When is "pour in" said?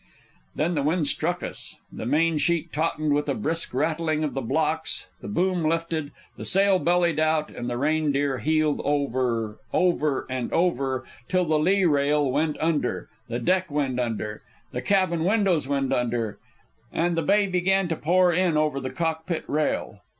17.95-18.57